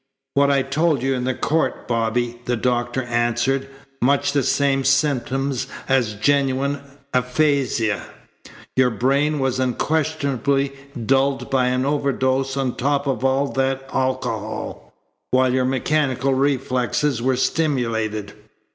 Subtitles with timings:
[0.33, 3.67] "What I told you in the court, Bobby," the doctor answered,
[4.01, 6.81] "much the same symptoms as genuine
[7.13, 8.07] aphasia.
[8.75, 10.73] Your brain was unquestionably
[11.05, 14.91] dulled by an overdose on top of all that alcohol,
[15.29, 18.33] while your mechanical reflexes were stimulated.